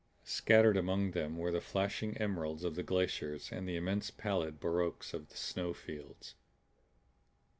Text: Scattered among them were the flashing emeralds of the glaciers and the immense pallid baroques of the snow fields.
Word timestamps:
Scattered 0.25 0.77
among 0.77 1.11
them 1.11 1.37
were 1.37 1.51
the 1.51 1.61
flashing 1.61 2.17
emeralds 2.17 2.63
of 2.63 2.73
the 2.73 2.81
glaciers 2.81 3.51
and 3.51 3.69
the 3.69 3.75
immense 3.75 4.09
pallid 4.09 4.59
baroques 4.59 5.13
of 5.13 5.29
the 5.29 5.37
snow 5.37 5.73
fields. 5.75 6.33